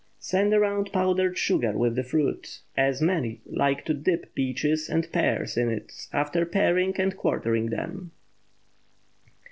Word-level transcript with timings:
Send 0.17 0.51
around 0.51 0.91
powdered 0.91 1.37
sugar 1.37 1.73
with 1.73 1.93
the 1.95 2.01
fruit, 2.03 2.61
as 2.75 3.03
many 3.03 3.39
like 3.45 3.85
to 3.85 3.93
dip 3.93 4.33
peaches 4.33 4.89
and 4.89 5.05
pears 5.11 5.57
in 5.57 5.69
it 5.69 6.07
after 6.11 6.43
paring 6.43 6.95
and 6.99 7.15
quartering 7.15 7.67
them. 7.67 8.09